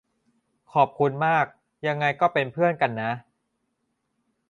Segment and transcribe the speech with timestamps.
[0.73, 1.45] ขอบคุณมาก
[1.87, 3.11] ยังไงก็เป็นเพื่อนกันนะ